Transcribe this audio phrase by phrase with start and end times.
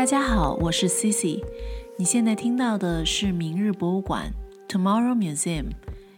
[0.00, 1.44] 大家好，我是 Cici。
[1.98, 4.32] 你现在听到的是《明日博物馆》
[4.66, 5.66] （Tomorrow Museum），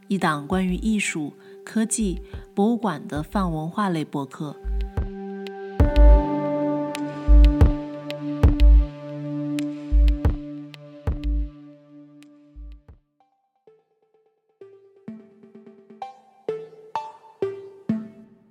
[0.06, 1.32] 一档关于艺术、
[1.64, 2.22] 科技、
[2.54, 4.54] 博物馆的泛文化类播客。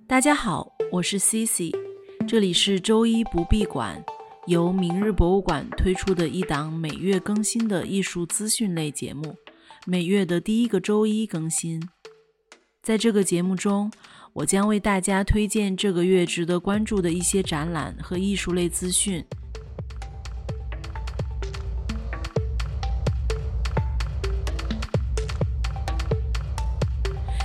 [0.06, 1.74] 大家好，我是 Cici，
[2.28, 4.04] 这里是周一不闭馆。
[4.46, 9.36] 由明日博物馆推出的一档每月更新的艺术资讯类节目，
[9.86, 11.80] 每月的第一个周一更新。
[12.82, 13.92] 在这个节目中，
[14.32, 19.24] 我将为大家推荐这个月值得关注的一些展览和艺术类资讯。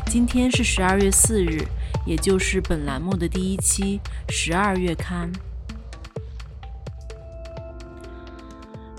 [0.07, 1.63] 今天是十二月四日，
[2.07, 5.31] 也就是本栏目的第一期十二月刊。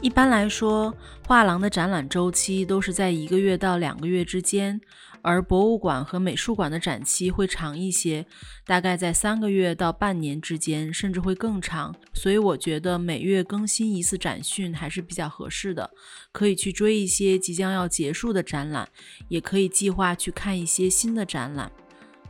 [0.01, 0.95] 一般来说，
[1.27, 4.81] 画廊的展览周期都是在一个月到两个月之间，
[5.23, 8.25] 而博物馆和美术馆的展期会长一些，
[8.65, 11.93] 大概在三个月到半年之间，甚至会更长。
[12.15, 15.91] 所以我觉得每月更新一次展讯还是比较合适的，
[16.31, 18.89] 可以去追一些即将要结束的展览，
[19.29, 21.71] 也可以计划去看一些新的展览。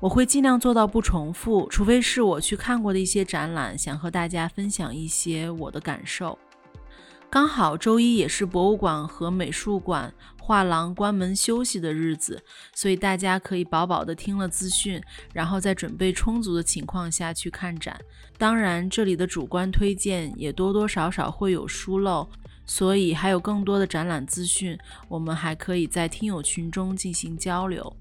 [0.01, 6.39] 我会尽量做到不重复，除非是我去看过的一些展览，想和大家分享一些我的感受。
[7.31, 12.43] 刚好周一也是博物馆和美术馆、画廊关门休息的日子，
[12.75, 15.03] 所以大家可以饱饱的听了资讯，
[15.35, 18.01] 然后在准备充足的情况下去看展。
[18.39, 22.27] 当然，这里的主观推荐也多多少少会有疏漏，
[22.65, 27.95] 所以还有更多的展览资讯，我们还可以在听友群中进行交流。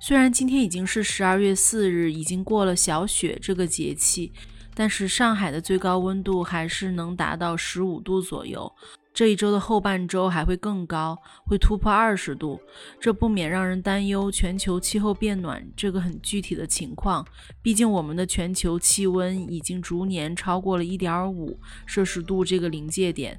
[0.00, 4.32] 虽然今天已经是十二月四日，已经过了小雪这个节气。
[4.74, 8.72] 但是上海的最高温度还是能达到十五度左右，
[9.12, 12.58] 这一周的后半周还会更高，会突破二十度，
[12.98, 17.26] 这不免让人担忧全球气候变暖这个很具体的情况。
[17.60, 23.38] 毕竟我们的全球气温已经逐年超过了一点五摄氏度这个临界点，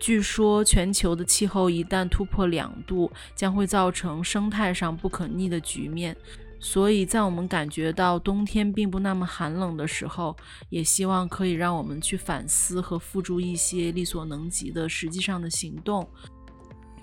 [0.00, 6.16] 据说全球的气候一旦突破两度，将会造成生态上不可逆的局面。
[6.58, 10.36] 所以在我们感觉到冬天并不那么寒冷的时候，
[10.68, 16.08] 也希望可以让我们去反思和付诸一些力所能及的实际上的行动，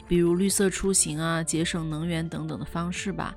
[0.08, 3.36] 比如绿色出行啊、节省能源等等的方式吧。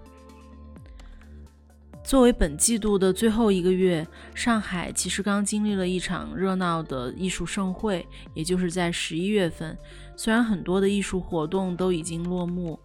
[2.03, 9.77] 作为本季度的最后一个月，上海其实刚经历了一场热闹的艺术盛会，也就是在十一月份，
[10.17, 12.79] 虽然很多的艺术活动都已经落幕。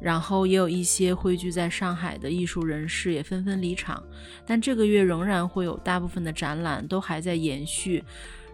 [0.00, 4.02] 然后也有一些汇聚在上海的艺术人士也纷纷离场，
[4.46, 8.04] 但这个月仍然会有大部分的展览都还在延续，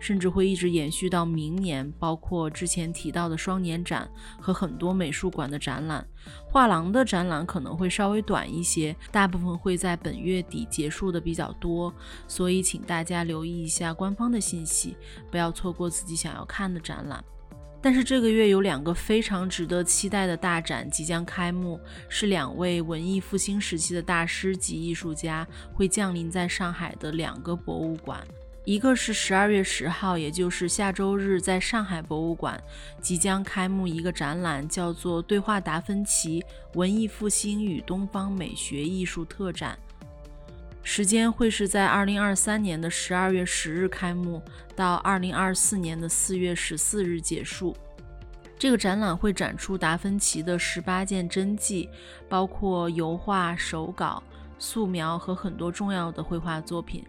[0.00, 4.08] 甚至会一直延续到明年，包括之前提到的双年展
[4.40, 6.06] 和很多美术馆的展览。
[6.46, 11.92] 画廊的展览可能会稍微短一些，大部分会在本月底结束的比较多，
[12.26, 14.96] 所以请大家留意一下官方的信息，
[15.30, 17.22] 不要错过自己想要看的展览。
[17.84, 21.78] 但是这个月有两个非常值得期待的大展即将开幕，
[22.08, 28.26] 是两位文艺复兴时期的大师级艺术家会降临在上海的两个博物馆，
[28.64, 32.58] 一个是十二月十号，也就是下周日，在上海博物馆
[33.02, 36.42] 即将开幕一个展览，叫做《对话达芬奇：
[36.76, 39.78] 文艺复兴与东方美学艺术特展》。
[40.86, 44.40] 时间会是在二零二三年的十二月十日开幕，
[44.76, 47.74] 到二零二四年的四月十四日结束。
[48.58, 51.88] 这个展览会展出达芬奇的十八件真迹，
[52.28, 54.22] 包括油画、手稿、
[54.58, 57.02] 素描和很多重要的绘画作品，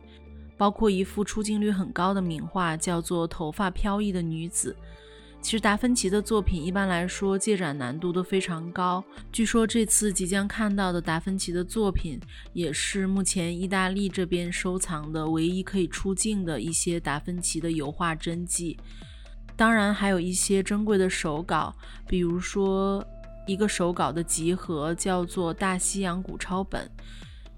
[0.56, 4.74] 包括一幅出镜率很高的名画，叫做《头发飘逸的女子》。
[5.46, 9.04] 其实达芬奇的作品一般来说借展难度都非常高。
[9.32, 12.20] 据说这次即将看到的达芬奇的作品，
[12.54, 18.76] 也是目前意大利这边收藏的唯一可以出镜的一些达芬奇的油画真迹。
[19.56, 21.76] 当然还有一些珍贵的手稿，
[22.08, 23.06] 比如说
[23.46, 26.82] 一个手稿的集合，叫做《大西洋古抄本》。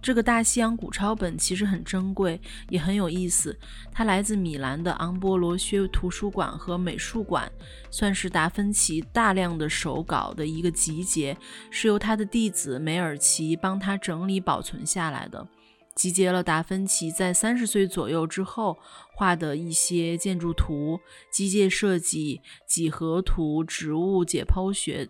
[0.08, 2.40] 这个大西洋古抄本其实很珍贵，
[2.70, 3.60] 也很有意思。
[3.92, 7.52] 它来自米兰的昂博罗薛图书馆和美术馆，
[7.92, 11.38] 算是达芬奇大量的手稿的一个集结，
[11.70, 15.46] 是由他的弟子梅尔奇帮他整理保存下来的，
[15.94, 18.78] 集结了达芬奇在三十岁左右之后
[19.14, 20.98] 画的一些建筑图、
[21.30, 25.10] 机械设计、几何图、植物解剖学。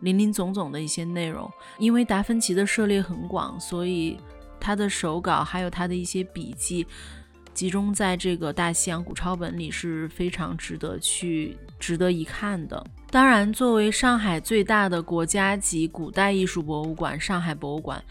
[0.00, 4.18] 林林总总的一些内容，因为达芬奇的涉猎很广，所以
[4.60, 6.86] 他的手稿还有他的一些笔记，
[7.54, 12.84] 集中在这个大西洋古抄本里是非常值得去、值得一看的。
[13.10, 18.02] 当然，作为上海最大的国家级古代艺术博物馆——上海博物馆。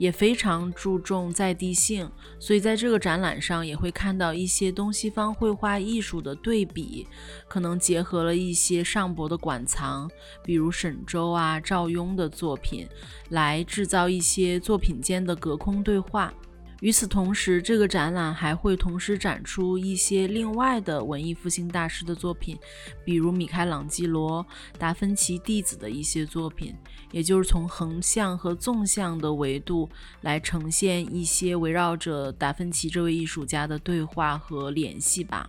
[0.00, 7.06] 也非常注重在地性，所以在这个展览上也会看到一些东西方绘画艺术的对比，
[7.46, 10.10] 可能结合了一些上博的馆藏，
[10.42, 12.88] 比如沈周啊、赵雍的作品，
[13.28, 16.32] 来制造一些作品间的隔空对话。
[16.80, 22.58] 与此同时，这个展览还会同时展出一些另外的文艺复兴大师的作品，
[23.04, 24.44] 比如米开朗基罗、
[24.78, 26.74] 达芬奇弟子的一些作品，
[27.12, 29.88] 也就是从横向和纵向的维度
[30.22, 35.48] 来呈现一些围绕着达芬奇这位艺术家的对话和联系吧。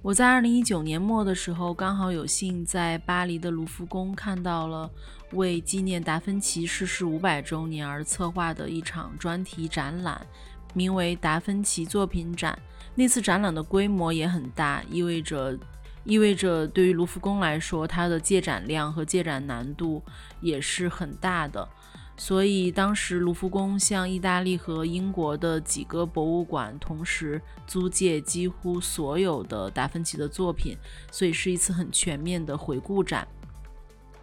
[0.00, 4.90] 我在二零一九年末的时候，刚好有幸在巴黎的卢浮宫看到了
[5.32, 10.26] 为纪念达芬奇逝世五百周年而策划的一场专题展览。
[10.72, 12.58] 名为达芬奇作品展，
[12.94, 15.58] 那次展览的规模也很大，意味着
[16.04, 20.02] 意味着对于卢浮宫来说，它的借展量和借展难度
[20.40, 21.68] 也是很大的。
[22.16, 30.76] 所以当时卢浮宫向意大利和英国的几个博物馆同时租借几乎所有的达芬奇的作品，
[31.10, 33.26] 所以是一次很全面的回顾展。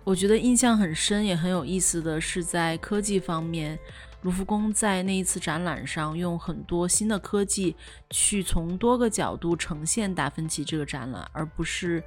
[0.04, 3.78] 我觉得印象很深也很有意思的是在科技方面。
[4.21, 7.75] 卢浮宫在那一次展览上用很多新的科技
[8.10, 12.04] 去从多个角度呈现达芬奇这个展览，而不是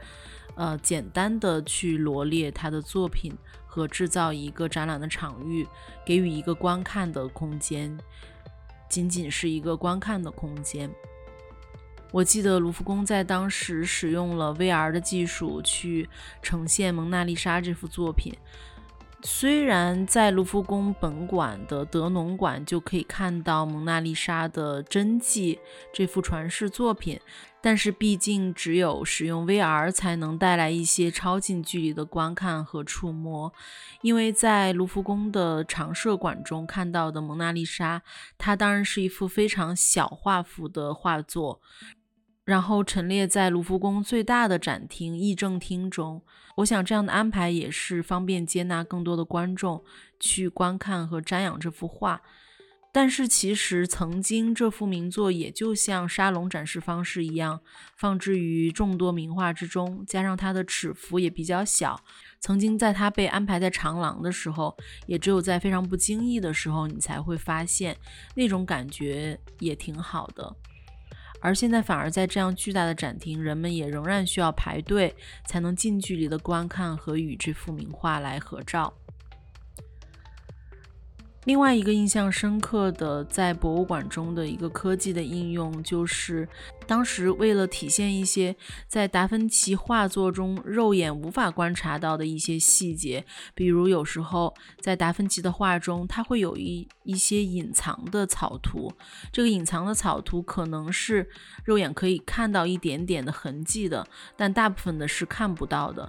[0.55, 3.32] 呃简单的去罗列他的作品
[3.67, 5.67] 和制造一个展览的场域，
[6.05, 7.99] 给予一个观看的空间，
[8.91, 10.91] 仅仅是一个观看的空间。
[12.11, 16.06] 我记得卢浮宫在当时使用了 VR 的技术去
[16.43, 18.37] 呈现《蒙娜丽莎》这幅作品。
[19.24, 25.60] 虽然在卢浮宫本馆的德农馆就可以看到《蒙娜丽莎》的真迹
[25.92, 27.20] 这幅传世作品，
[27.60, 33.52] 但是毕竟只有使用 VR 才能带来一些超近距离的观看和触摸。
[34.00, 37.98] 因为在卢浮宫的常设馆中看到的《蒙娜丽莎》，
[38.36, 41.60] 它当然是一幅非常小画幅的画作。
[42.44, 46.23] 然后陈列在卢浮宫最大的展厅议政厅中，
[46.56, 49.85] 我想这样的安排也是方便接纳更多的观众
[50.19, 52.21] 去观看和瞻仰这幅画。
[52.94, 57.61] 但是其实曾经这幅名作也就像沙龙展示方式一样，
[57.97, 61.99] 放置于众多名画之中，加上它的尺幅也比较小，
[62.39, 67.97] 曾经在它被安排在长廊的时候，也只有在非常不经意的时候你才会发现，
[68.35, 70.55] 那种感觉也挺好的。
[71.43, 78.94] 而现在反而在这样巨大的展厅，人们也仍然需要排队才能近距离的观看和与这幅名画来合照。
[81.44, 86.49] 另外一个印象深刻的在博物馆中的一个科技的应用，就是
[86.87, 88.55] 当时为了体现一些
[88.87, 93.25] 在达芬奇画作中肉眼无法观察到的一些细节，
[93.56, 98.93] 比如有时候在达芬奇的画中，它会有一一些隐藏的草图，
[99.33, 101.29] 这个隐藏的草图可能是
[101.65, 104.06] 肉眼可以看到一点点的痕迹的，
[104.37, 106.09] 但大部分的是看不到的。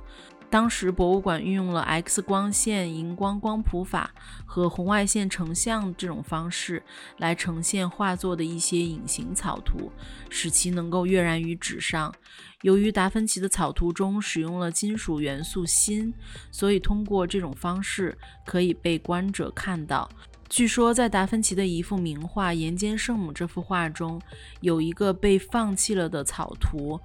[0.53, 4.11] 当时博物馆运用了 X 光线、荧光光谱法
[4.45, 6.83] 和红外线成像这种方式
[7.17, 9.91] 来呈现画作的一些隐形草图，
[10.29, 12.13] 使其能够跃然于纸上。
[12.61, 16.13] 由于达芬奇的草图中使用了金属元素锌，
[16.51, 20.07] 所以通过这种方式可以被观者看到。
[20.47, 24.21] 据说，在达芬奇的一幅名画《岩间圣母》这幅画中，
[24.61, 26.99] 有一个被放弃了的草图。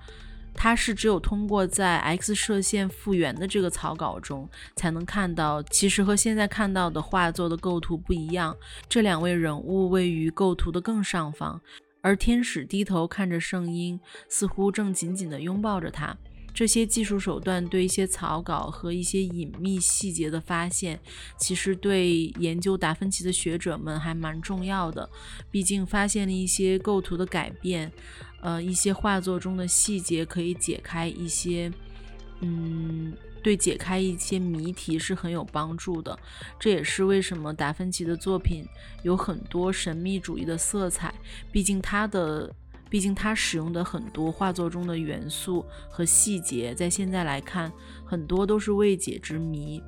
[0.61, 8.57] 它是只有通过在 X 射线复原的这个草稿中，才能看到，其实和现在看到的画作的构图不一样。
[8.89, 11.61] 这两位人物位于构图的更上方，
[12.01, 16.17] 而天使低头看着圣婴，似乎正紧紧地拥抱着他。
[16.53, 20.99] 这些技术手段对一些草稿和一些隐秘细节的发现，
[21.39, 25.09] 其实对研究达芬奇的学者们还蛮重要的。
[25.53, 27.93] 毕竟发现了一些构图的改变。
[28.41, 31.73] 呃，一些画作中的细节可以解开一些，
[32.41, 36.17] 嗯，对解开一些谜题是很有帮助的。
[36.59, 38.65] 这也是为什么达芬奇的作品
[39.03, 41.13] 有很多神秘主义的色彩。
[41.51, 42.55] 毕竟他的，
[42.89, 47.73] 毕竟他使用的很多画作中的元素和细节，在现在来看，
[48.05, 49.83] 很多都是未解之谜。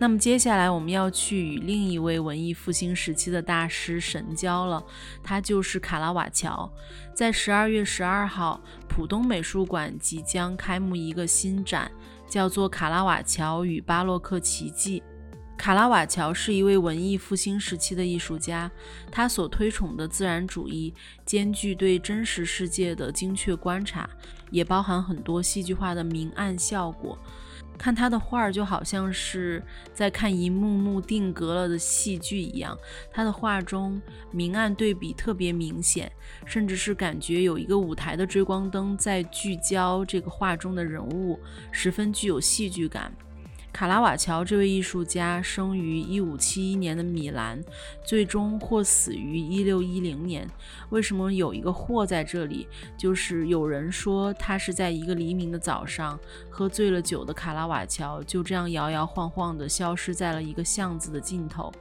[0.00, 4.82] 那么接下来我们要去与另一位文艺复兴时期的大师神交了，
[5.22, 6.72] 他就是卡拉瓦乔。
[7.14, 11.92] 在十二月十二号，浦东美术馆即将开幕一个新展，
[12.26, 15.00] 叫做《卡拉瓦乔与巴洛克奇迹》。
[15.58, 18.70] 卡拉瓦乔是一位文艺复兴时期的艺术家，
[19.12, 20.94] 他所推崇的自然主义
[21.26, 24.08] 兼具对真实世界的精确观察，
[24.50, 27.18] 也包含很多戏剧化的明暗效果。
[27.80, 29.62] 看他的画儿，就好像是
[29.94, 32.76] 在看一幕幕定格了的戏剧一样。
[33.10, 33.98] 他的画中
[34.30, 36.12] 明暗对比特别明显，
[36.44, 41.40] 甚至是感觉有一个舞台的追光灯在聚焦这个画中的人物，
[41.72, 43.10] 十分具有戏剧感。
[43.72, 47.62] 卡拉瓦乔这位艺术家生于1571年的米兰，
[48.04, 50.46] 最终或死于1610年。
[50.90, 52.66] 为什么有一个“或”在这里？
[52.98, 56.18] 就是有人说他是在一个黎明的早上，
[56.50, 61.72] 喝醉了酒的卡拉瓦乔就这样摇摇晃晃地消失在了一个巷子的尽头。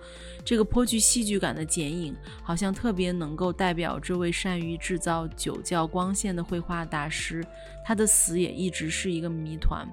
[0.46, 7.44] 这个颇具戏剧感的剪影，好像特别能够代表这位善于制造酒窖光线的绘画大师。
[7.84, 9.88] 他的死也一直是一个谜团。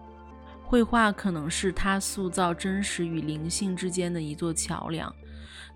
[0.67, 5.15] 绘画可能是他塑造真实与灵性之间的一座桥梁。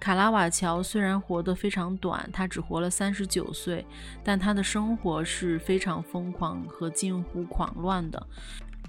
[0.01, 3.87] 卡拉瓦乔虽然活得非常短，他只活了三十九岁，
[4.25, 8.27] 但他的生活是非常疯狂和近乎狂乱的，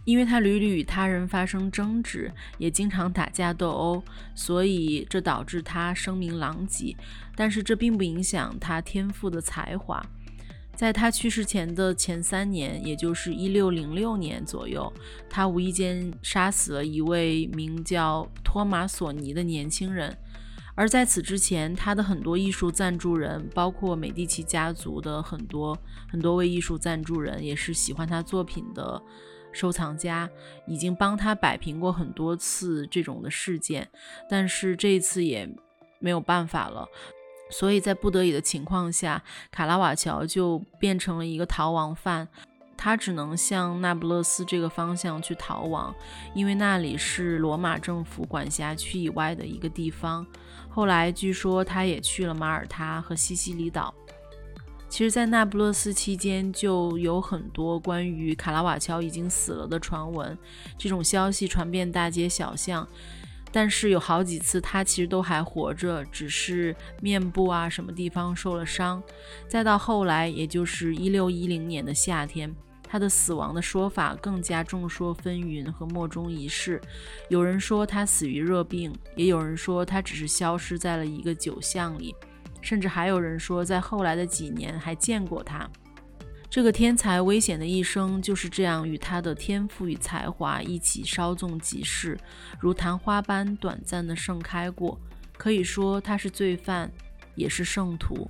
[0.03, 4.03] 因为他屡屡与他人发生争执，也经常打架斗殴，
[4.34, 6.96] 所以这导致他声名狼藉。
[7.36, 10.03] 但是这并不影响他天赋的才华。
[10.81, 14.91] 在他去世前的前三年，也就是一六零六年左右，
[15.29, 20.17] 他无意间杀死了一位名叫托马索尼的年轻人。
[20.73, 25.77] 而在此之前，他的很多艺术赞助人，包括美第奇家族的很多
[26.09, 29.00] 很多位艺术赞助人，也是喜欢他作品的
[29.53, 30.27] 收藏家，
[30.65, 33.88] 已经帮他摆平过很多次这种的事件。
[34.27, 35.47] 但是这一次也
[36.00, 36.88] 没有办法了。
[37.51, 42.27] 所以在不得已的情况下，卡拉瓦乔就变成了一个逃亡犯，
[42.75, 45.93] 他只能向那不勒斯这个方向去逃亡，
[46.34, 50.25] 因为那里是罗马政府管辖区以外的一个地方。
[50.70, 53.93] 后来据说他也去了马耳他和西西里岛。
[54.88, 60.38] 其实，在那不勒斯期间，就有很多关于卡拉瓦乔已经死了的传闻，
[60.77, 62.86] 这种消息传遍大街小巷。
[63.51, 69.03] 但是有好几次，他其实都还活着，只是面部啊什么地方受了伤。
[69.48, 76.79] 再到后来，也就是一六一零年的夏天，他的死亡的说法更加众说纷纭和莫衷一是。
[77.27, 82.15] 有人说他死于热病，也有人说他只是消失在了一个酒巷里，
[82.62, 85.70] 甚至还有人说在后来的几年还见过他。
[86.51, 92.20] 这个天才危险的一生就是这样与他的天赋与才华一起稍纵即逝，
[92.60, 95.00] 如昙花般短暂的盛开过。
[95.38, 96.91] 可以说他是罪犯，
[97.36, 98.29] 也是圣徒。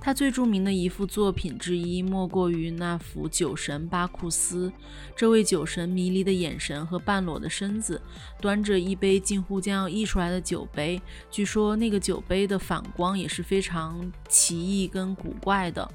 [0.00, 4.70] 他最著名的一幅作品之一，莫过于那幅酒神巴库斯。
[5.16, 8.02] 这位酒神迷离的眼神和半裸的身子，
[8.40, 11.00] 端着一杯近乎将要溢出来的酒杯。
[11.30, 15.88] 据说那个酒杯的反光也是非常奇异跟古怪的。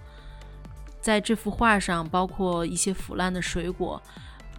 [1.01, 4.01] 在这幅画上，包括一些腐烂的水果，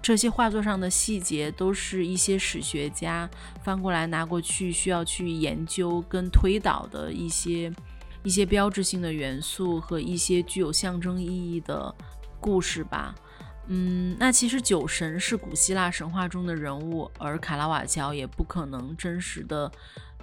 [0.03, 3.29] 这些画作上的细节都是一些史学家
[3.63, 7.71] 翻过来拿过去需要去研究跟推导的一些
[8.23, 11.95] 一些标志性的元素和一些具有象征意义的
[12.41, 13.15] 故事吧。
[13.67, 19.71] 嗯，那其实酒神是古希腊神话中的人物，而卡拉瓦乔也不可能真实的。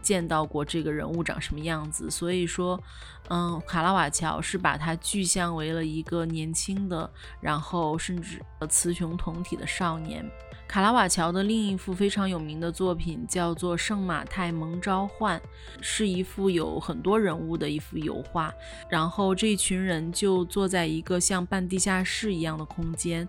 [0.07, 2.81] 见到过这个人物长什么样子，所以说，
[3.27, 7.11] 嗯，卡拉瓦乔是把他具象为了一个年轻的，
[7.41, 10.25] 然后甚至雌雄同体的少年。
[10.65, 15.37] 卡拉瓦乔的另一幅非常有名的作品叫做《圣马太蒙召唤》，
[15.81, 18.53] 是一幅有很多人物的一幅油画。
[18.89, 23.27] 然后这一群人就坐在一个像半地下室一样的空间。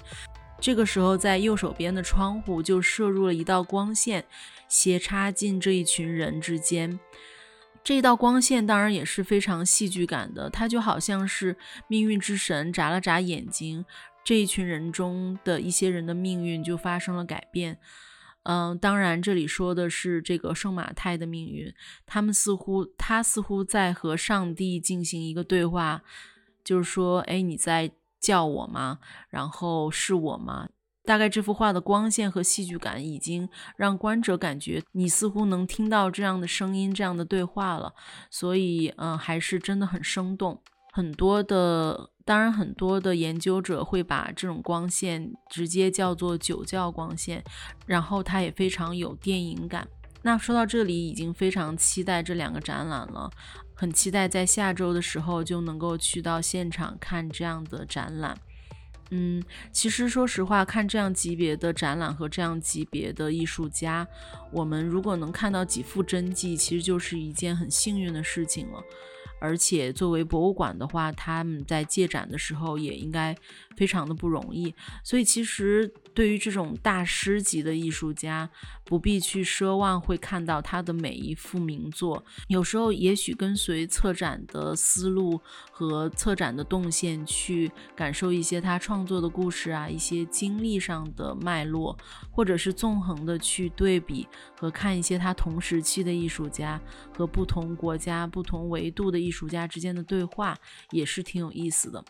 [0.60, 4.24] 这个时候，在右手边的窗户就射入了一道光线，
[4.66, 6.98] 斜插进这一群人之间。
[7.84, 13.84] 这道光线当然也是非常戏剧感的，它就好像是命运之神眨了眨眼睛，
[14.24, 17.78] 这一群人中的一些人的命运就发生了改变。
[18.42, 21.72] 嗯，当然这里说的是这个圣马太的命运，
[22.04, 26.02] 他们似乎他似乎在和上帝进行一个对话，
[26.64, 27.92] 就是说，哎，你在。
[28.20, 28.98] 叫我吗？
[29.28, 30.68] 然后是我吗？
[31.04, 37.94] 大概这幅画的光线和戏剧感已经让观者感觉你似乎能听到这样的声音、这样的对话了。
[38.30, 40.60] 所以，嗯，还是真的很生动。
[40.92, 47.42] 很多的，当然很多的研究者会把这种光线直接叫做酒窖光线，
[47.86, 49.88] 然后它也非常有电影感。
[50.22, 53.30] 那说到这里，已经非常期待这两个展览了。
[53.80, 58.36] 很期待在下周的时候就能够去到现场看这样的展览。
[59.10, 64.04] 嗯，其实说实话，看这样级别的展览和这样级别的艺术家，
[64.50, 68.82] 我们如果能看到几幅真迹，其实就是一件很幸运的事情了。
[69.40, 73.32] 而且作为博物馆的话，他们在借展的时候也应该
[73.78, 74.74] 非常的不容易。
[75.04, 78.50] 所以其实对于这种大师级的艺术家，
[78.84, 82.24] 不必去奢望会看到他的每一幅名作。
[82.48, 91.96] 有时候也许跟随策展的思路和策展的动线去感受一些他创作的故事啊，一些经历上的脉络，
[92.32, 94.26] 或者是纵横的去对比
[94.58, 96.80] 和看一些他同时期的艺术家
[97.16, 99.18] 和不同国家、不同维度的。
[99.28, 100.56] 艺术家之间的对话
[100.90, 102.02] 也是挺有意思的。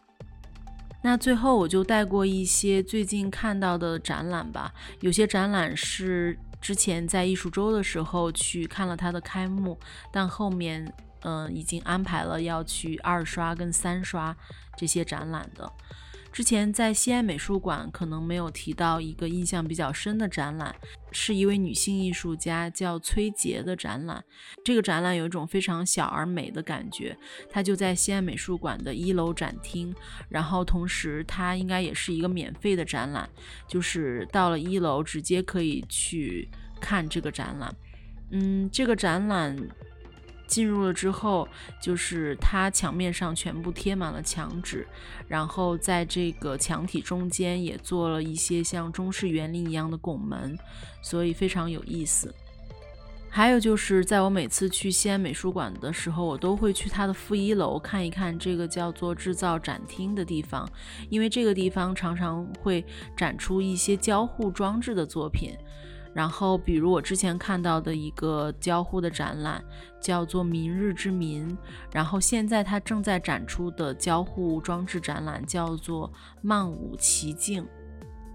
[1.03, 4.73] 那最后我就带过一些最近看到的展览吧。
[5.01, 9.79] 有些展览是之前在艺术周的时候去看了它的开幕，
[10.13, 14.37] 但后面嗯已经安排了要去二刷跟三刷
[14.77, 15.73] 这些展览的。
[16.39, 20.73] 之前在西安美术馆可能没有提到一个印象比较深的展览，
[21.11, 24.23] 是一位女性艺术家叫崔洁的展览。
[24.65, 27.19] 这个展览有一种非常小而美的感觉，
[27.51, 29.93] 它就在西安美术馆的一楼展厅，
[30.29, 33.29] 然后同时它应该也是一个免费的展览，
[33.67, 36.49] 就是到了一楼直接可以去
[36.81, 37.75] 看这个展览。
[38.31, 39.59] 嗯，这个展览。
[40.49, 41.47] 进入了之后，
[41.81, 44.85] 就是它墙面上全部贴满了墙纸，
[45.29, 50.59] 然后在这个墙体中间也做了一些像中式园林一样的拱门，
[51.03, 52.35] 所以非常有意思。
[53.31, 60.67] 还有就是在我每次去西安美术馆的时候，我都会去它的负一楼看一看这个叫做制造展厅的地方，
[61.11, 62.83] 因为这个地方常常会
[63.15, 65.55] 展出一些交互装置的作品。
[66.15, 69.63] 然后，比如我之前看到的一个交互的展览，
[70.01, 71.49] 叫做《明日之民》。
[71.93, 76.09] 然后现在它正在展出的交互装置展览叫做
[76.43, 77.63] 《曼舞奇境》。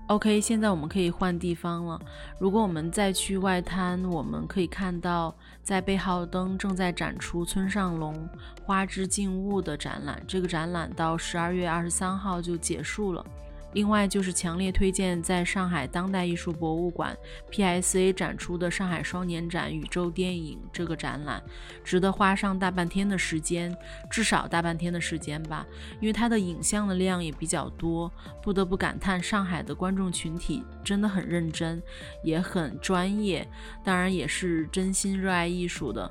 [0.08, 2.00] OK，现在我们可以换地方了。
[2.38, 8.14] 如果我们再去外滩，我们可以看到在背号灯正在展出村上隆
[8.64, 10.22] 《花之静物》的展览。
[10.28, 13.26] 这个展览到十二月二十三号就结束了。
[13.74, 17.18] 另外就是强烈推荐在上海当代艺术博物馆
[17.52, 21.42] PSA 展出的上海双年展宇宙电影这个展览，
[21.84, 23.76] 值得花上大半天的时间，
[24.10, 25.66] 至少大半天的时间吧，
[26.00, 31.82] 因为它的影像的量也比较多，不得不感叹上海的观众群体真的很认真，
[32.24, 33.48] 也很专业，
[33.84, 36.10] 当然也是真心热爱艺术的，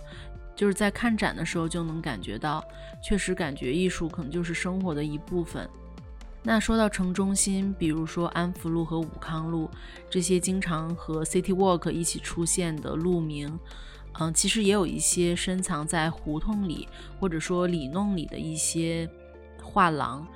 [0.57, 2.64] 就是在看展的时候就能感觉到，
[3.03, 5.68] 确实感觉艺术可能就是生活的一部分。
[6.44, 9.70] 那说到城中心，比如说安福路和武康路
[10.11, 13.57] 这些经常和 City Walk 一起出现的路名，
[14.18, 16.88] 嗯，其实也有一些深藏在胡同里
[17.20, 19.09] 或者说里弄里的一些
[19.62, 20.26] 画廊。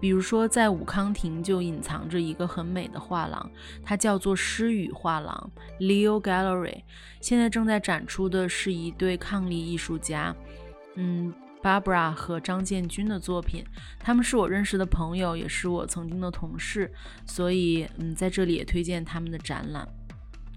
[0.00, 3.48] 比如说在武康亭就隐藏着一个很美的画廊，
[3.84, 6.82] 它叫做诗语画廊 （Leo Gallery）。
[7.20, 10.34] 现在正在展出的是一对抗力艺术家，
[10.96, 11.32] 嗯。
[11.62, 13.64] Barbara 和张建军的作品，
[13.98, 16.92] 他们是我认识的朋友，也是我曾经的同事，
[17.24, 19.88] 所以嗯，在这里也推荐他们的展览。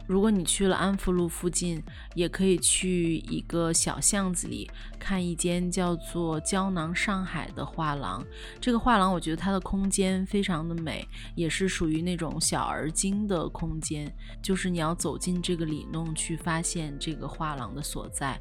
[0.07, 1.81] 如果你去了安福路附近，
[2.13, 8.23] 也可以去一个小巷子里看一间叫做“胶囊上海”的画廊。
[8.61, 18.39] 这个画廊，我觉得它的空间非常的美，也是属于那种小而精的空间，就是你要走进这个里弄去发现这个画廊的所在。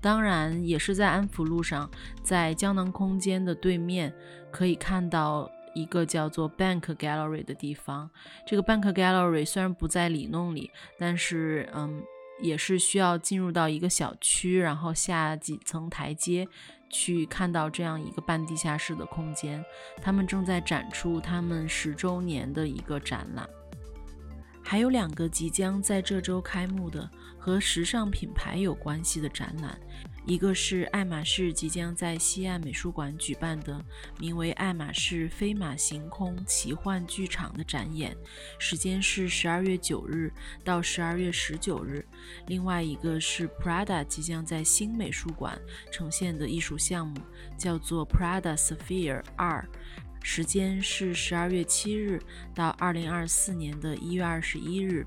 [0.00, 1.88] 当然，也是在安福路上，
[2.22, 4.12] 在胶囊空间的对面，
[4.50, 8.10] 可以看到一个叫做 Bank Gallery 的地方。
[8.46, 12.02] 这个 Bank Gallery 虽然不在里弄里，但是嗯，
[12.40, 16.46] 也是需要进入到一个小区，然后下几层台阶，
[16.90, 19.64] 去看到这样一个半地下室的空间。
[20.00, 23.48] 他们正在展出他们十周年的一个展览，
[24.62, 27.10] 还有两个即将在这周开幕的。
[27.44, 29.76] 和时尚品牌有关系的展览，
[30.24, 33.84] 一个是爱马仕即将在西岸美术馆举办的
[34.20, 38.16] 名为“爱马仕飞马行空奇幻剧场”的展演，
[38.56, 40.32] 时间是十二月九日
[40.62, 42.06] 到十二月十九日。
[42.46, 47.20] 另外一个是 Prada 即将在新美术馆呈现的艺术项目，
[47.58, 49.68] 叫做 Prada Sphere 二，
[50.22, 52.22] 时间是十二月七日
[52.54, 55.04] 到二零二四年的一月二十一日。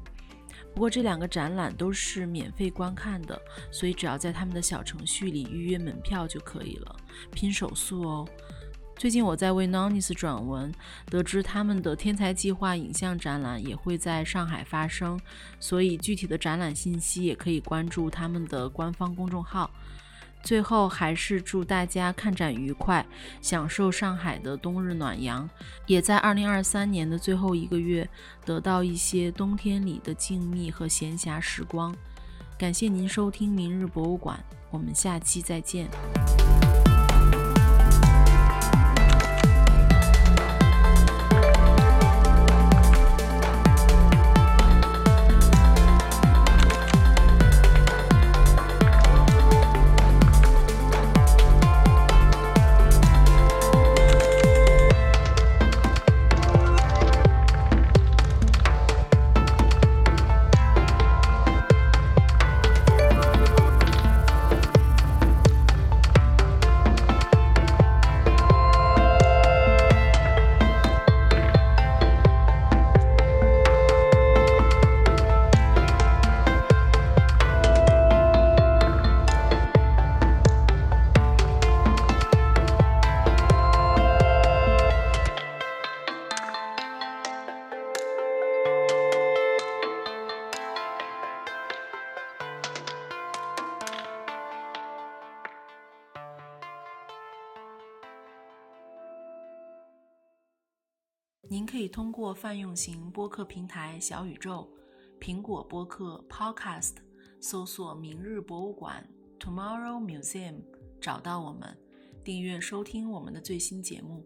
[0.75, 6.95] 不过这两个展览都是免费观看的，所以只要在他们的小程序里预约门票就可以了，
[7.31, 8.27] 拼手速哦。
[8.97, 10.73] 最近我在为 Nonis 转文，
[11.05, 15.17] 得知他们的天才计划影像展览也会在上海发生，
[15.61, 19.71] 所以具体的展览信息也可以关注他们的官方公众号。
[20.45, 23.03] 最后还是祝大家看展愉快，
[23.41, 25.49] 享受上海的冬日暖阳，
[25.87, 28.07] 也在二零二三年的最后一个月
[28.45, 31.95] 得到一些冬天里的静谧和闲暇时光。
[32.59, 34.37] 感谢您收听《明日博物馆》，
[34.69, 35.89] 我们下期再见。
[102.25, 104.67] 过泛用型播客平台小宇宙、
[105.19, 106.95] 苹果播客 Podcast
[107.39, 109.07] 搜索“明日博物馆
[109.39, 110.55] ”（Tomorrow Museum）
[110.99, 111.77] 找到我们，
[112.23, 114.25] 订阅收听我们的最新节目。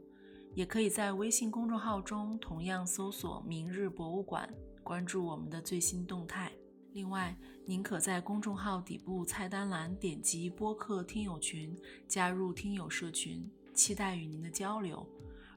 [0.53, 4.49] 也可以在微信公众号中同样搜索“明日博物馆”，
[4.81, 6.49] 关注我们的最新动态。
[6.93, 15.05] 另外，您可在公众号底部菜单栏点击播客听友群，加入听友社群，期待与您的交流。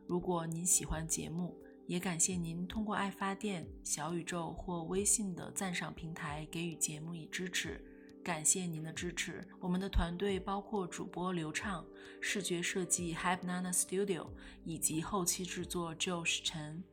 [0.09, 7.81] 如果您喜欢节目，也感谢您通过爱发电、小宇宙或微信的赞赏平台给予节目以支持。
[8.23, 9.47] 感谢您的支持。
[9.59, 11.85] 我们的团队包括主播刘畅、
[12.21, 14.29] 视觉设计 Hype Nana Studio
[14.65, 16.92] 以及后期制作 Josh 陈。